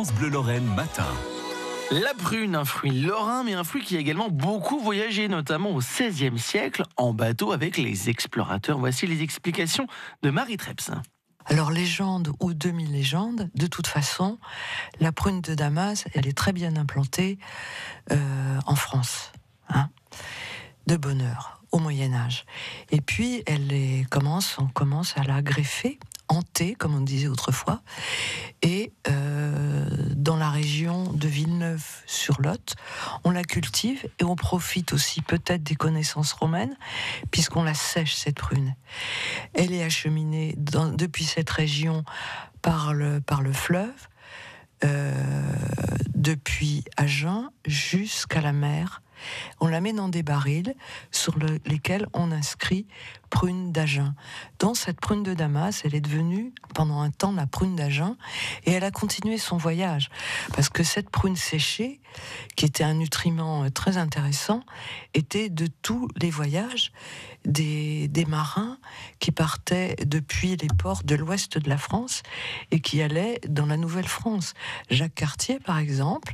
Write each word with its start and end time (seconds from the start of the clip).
France 0.00 0.14
Bleu 0.14 0.30
Lorraine 0.30 0.64
matin. 0.64 1.04
La 1.90 2.14
prune, 2.14 2.56
un 2.56 2.64
fruit 2.64 3.02
lorrain, 3.02 3.44
mais 3.44 3.52
un 3.52 3.64
fruit 3.64 3.82
qui 3.82 3.98
a 3.98 4.00
également 4.00 4.30
beaucoup 4.30 4.78
voyagé, 4.80 5.28
notamment 5.28 5.72
au 5.72 5.80
XVIe 5.80 6.38
siècle, 6.38 6.84
en 6.96 7.12
bateau 7.12 7.52
avec 7.52 7.76
les 7.76 8.08
explorateurs. 8.08 8.78
Voici 8.78 9.06
les 9.06 9.20
explications 9.22 9.86
de 10.22 10.30
Marie 10.30 10.56
Treps. 10.56 10.90
Alors 11.44 11.70
légende 11.70 12.32
ou 12.40 12.54
demi-légende, 12.54 13.50
de 13.54 13.66
toute 13.66 13.88
façon, 13.88 14.38
la 15.00 15.12
prune 15.12 15.42
de 15.42 15.54
Damas, 15.54 16.06
elle 16.14 16.26
est 16.26 16.38
très 16.38 16.54
bien 16.54 16.76
implantée 16.76 17.38
euh, 18.10 18.58
en 18.64 18.76
France, 18.76 19.32
hein, 19.68 19.90
de 20.90 20.96
bonheur, 20.96 21.62
au 21.70 21.78
Moyen 21.78 22.12
Âge. 22.14 22.44
Et 22.90 23.00
puis 23.00 23.44
elle 23.46 23.72
est, 23.72 24.04
commence, 24.10 24.58
on 24.58 24.66
commence 24.66 25.16
à 25.16 25.22
la 25.22 25.40
greffer, 25.40 26.00
hanter, 26.26 26.74
comme 26.74 26.96
on 26.96 27.00
disait 27.00 27.28
autrefois, 27.28 27.80
et 28.60 28.92
euh, 29.08 29.88
dans 30.16 30.34
la 30.34 30.50
région 30.50 31.04
de 31.12 31.28
Villeneuve-sur-Lot, 31.28 32.74
on 33.22 33.30
la 33.30 33.44
cultive 33.44 34.04
et 34.18 34.24
on 34.24 34.34
profite 34.34 34.92
aussi 34.92 35.22
peut-être 35.22 35.62
des 35.62 35.76
connaissances 35.76 36.32
romaines, 36.32 36.76
puisqu'on 37.30 37.62
la 37.62 37.74
sèche 37.74 38.16
cette 38.16 38.36
prune. 38.38 38.74
Elle 39.54 39.72
est 39.72 39.84
acheminée 39.84 40.54
dans- 40.56 40.90
depuis 40.90 41.24
cette 41.24 41.50
région 41.50 42.02
par 42.62 42.94
le, 42.94 43.20
par 43.20 43.42
le 43.42 43.52
fleuve, 43.52 44.08
euh, 44.82 45.12
depuis 46.16 46.82
Agen 46.96 47.50
jusqu'à 47.66 48.40
la 48.40 48.52
mer. 48.52 49.02
On 49.60 49.66
la 49.66 49.82
met 49.82 49.92
dans 49.92 50.08
des 50.08 50.22
barils 50.22 50.74
sur 51.10 51.38
le- 51.38 51.58
lesquels 51.66 52.06
on 52.14 52.32
inscrit 52.32 52.86
prune 53.28 53.70
d'Agen. 53.70 54.14
Dans 54.58 54.72
cette 54.72 54.98
prune 54.98 55.22
de 55.22 55.34
Damas, 55.34 55.82
elle 55.84 55.94
est 55.94 56.00
devenue 56.00 56.54
pendant 56.74 57.02
un 57.02 57.10
temps 57.10 57.32
la 57.32 57.46
prune 57.46 57.76
d'Agen 57.76 58.16
et 58.64 58.72
elle 58.72 58.82
a 58.82 58.90
continué 58.90 59.36
son 59.36 59.58
voyage 59.58 60.08
parce 60.54 60.70
que 60.70 60.82
cette 60.82 61.10
prune 61.10 61.36
séchée, 61.36 62.00
qui 62.56 62.64
était 62.64 62.82
un 62.82 62.94
nutriment 62.94 63.64
euh, 63.64 63.68
très 63.68 63.98
intéressant, 63.98 64.62
était 65.12 65.50
de 65.50 65.66
tous 65.82 66.08
les 66.16 66.30
voyages 66.30 66.90
des, 67.44 68.08
des 68.08 68.24
marins 68.24 68.78
qui 69.18 69.32
partaient 69.32 69.96
depuis 70.06 70.56
les 70.56 70.68
ports 70.68 71.02
de 71.04 71.14
l'ouest 71.14 71.58
de 71.58 71.68
la 71.68 71.76
France 71.78 72.22
et 72.70 72.80
qui 72.80 73.02
allaient 73.02 73.38
dans 73.46 73.66
la 73.66 73.76
Nouvelle-France. 73.76 74.54
Jacques 74.88 75.14
Cartier, 75.14 75.60
par 75.60 75.76
exemple, 75.78 76.32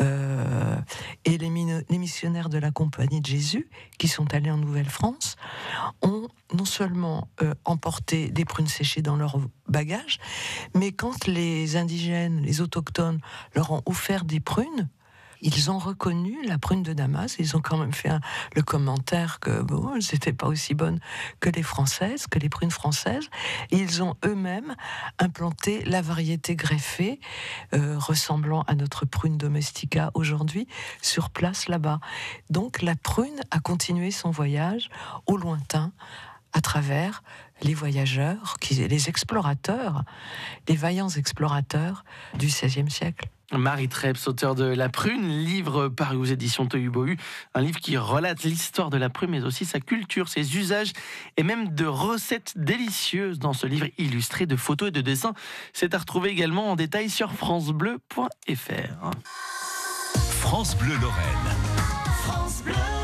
euh, 0.00 0.76
et 1.24 1.38
les, 1.38 1.50
missionnaires 1.50 2.48
de 2.48 2.58
la 2.58 2.70
Compagnie 2.70 3.20
de 3.20 3.26
Jésus, 3.26 3.68
qui 3.98 4.08
sont 4.08 4.32
allés 4.34 4.50
en 4.50 4.56
Nouvelle-France, 4.56 5.36
ont 6.02 6.28
non 6.54 6.64
seulement 6.64 7.28
euh, 7.42 7.54
emporté 7.64 8.30
des 8.30 8.44
prunes 8.44 8.66
séchées 8.66 9.02
dans 9.02 9.16
leur 9.16 9.38
bagage, 9.68 10.18
mais 10.74 10.92
quand 10.92 11.26
les 11.26 11.76
indigènes, 11.76 12.40
les 12.42 12.60
autochtones, 12.60 13.20
leur 13.54 13.70
ont 13.72 13.82
offert 13.86 14.24
des 14.24 14.40
prunes, 14.40 14.88
ils 15.42 15.70
ont 15.70 15.78
reconnu 15.78 16.36
la 16.44 16.58
prune 16.58 16.82
de 16.82 16.92
Damas. 16.92 17.36
Ils 17.38 17.56
ont 17.56 17.60
quand 17.60 17.78
même 17.78 17.92
fait 17.92 18.10
le 18.54 18.62
commentaire 18.62 19.40
que 19.40 19.62
bon, 19.62 19.94
elles 19.94 20.34
pas 20.34 20.46
aussi 20.46 20.74
bonnes 20.74 21.00
que 21.40 21.48
les 21.50 21.62
françaises, 21.62 22.26
que 22.26 22.38
les 22.38 22.48
prunes 22.48 22.70
françaises. 22.70 23.28
Ils 23.70 24.02
ont 24.02 24.16
eux-mêmes 24.24 24.74
implanté 25.18 25.82
la 25.84 26.02
variété 26.02 26.56
greffée, 26.56 27.20
euh, 27.74 27.98
ressemblant 27.98 28.62
à 28.62 28.74
notre 28.74 29.06
prune 29.06 29.38
domestica 29.38 30.10
aujourd'hui, 30.14 30.66
sur 31.02 31.30
place 31.30 31.68
là-bas. 31.68 32.00
Donc 32.50 32.82
la 32.82 32.96
prune 32.96 33.40
a 33.50 33.60
continué 33.60 34.10
son 34.10 34.30
voyage 34.30 34.90
au 35.26 35.36
lointain 35.36 35.92
à 36.52 36.60
travers 36.60 37.22
les 37.62 37.74
voyageurs, 37.74 38.56
qui, 38.60 38.74
les 38.74 39.08
explorateurs, 39.08 40.04
les 40.68 40.76
vaillants 40.76 41.08
explorateurs 41.08 42.04
du 42.38 42.46
XVIe 42.46 42.90
siècle. 42.90 43.28
Marie 43.52 43.88
Treps, 43.88 44.28
auteur 44.28 44.54
de 44.54 44.64
La 44.64 44.88
Prune, 44.88 45.26
livre 45.28 45.88
paru 45.88 46.16
aux 46.16 46.24
éditions 46.24 46.66
Tohubohu, 46.66 47.16
un 47.54 47.60
livre 47.60 47.80
qui 47.80 47.96
relate 47.96 48.44
l'histoire 48.44 48.90
de 48.90 48.96
la 48.96 49.10
prune, 49.10 49.30
mais 49.30 49.42
aussi 49.42 49.64
sa 49.64 49.80
culture, 49.80 50.28
ses 50.28 50.56
usages 50.56 50.92
et 51.36 51.42
même 51.42 51.74
de 51.74 51.86
recettes 51.86 52.52
délicieuses 52.56 53.38
dans 53.38 53.52
ce 53.52 53.66
livre 53.66 53.88
illustré 53.98 54.46
de 54.46 54.56
photos 54.56 54.88
et 54.88 54.92
de 54.92 55.00
dessins. 55.00 55.34
C'est 55.72 55.94
à 55.94 55.98
retrouver 55.98 56.30
également 56.30 56.70
en 56.70 56.76
détail 56.76 57.10
sur 57.10 57.32
francebleu.fr. 57.32 59.10
France 60.40 60.76
Bleu 60.76 60.96
Lorraine. 61.00 61.56
France 62.24 62.62
Bleu. 62.62 62.99